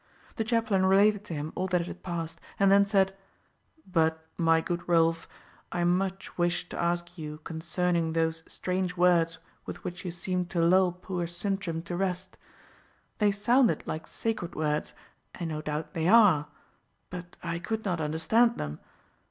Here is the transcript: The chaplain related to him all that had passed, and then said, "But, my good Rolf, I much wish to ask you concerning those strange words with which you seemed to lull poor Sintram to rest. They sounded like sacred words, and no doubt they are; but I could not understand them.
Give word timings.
The 0.35 0.43
chaplain 0.43 0.83
related 0.83 1.23
to 1.25 1.35
him 1.35 1.51
all 1.53 1.67
that 1.67 1.85
had 1.85 2.01
passed, 2.01 2.41
and 2.59 2.71
then 2.71 2.87
said, 2.87 3.15
"But, 3.85 4.25
my 4.35 4.59
good 4.59 4.81
Rolf, 4.89 5.27
I 5.71 5.83
much 5.83 6.39
wish 6.39 6.67
to 6.69 6.81
ask 6.81 7.19
you 7.19 7.37
concerning 7.43 8.13
those 8.13 8.41
strange 8.47 8.97
words 8.97 9.37
with 9.67 9.83
which 9.83 10.03
you 10.03 10.09
seemed 10.09 10.49
to 10.49 10.59
lull 10.59 10.91
poor 10.91 11.27
Sintram 11.27 11.83
to 11.83 11.95
rest. 11.95 12.35
They 13.19 13.29
sounded 13.31 13.83
like 13.85 14.07
sacred 14.07 14.55
words, 14.55 14.95
and 15.35 15.49
no 15.51 15.61
doubt 15.61 15.93
they 15.93 16.07
are; 16.07 16.47
but 17.11 17.37
I 17.43 17.59
could 17.59 17.85
not 17.85 18.01
understand 18.01 18.57
them. 18.57 18.79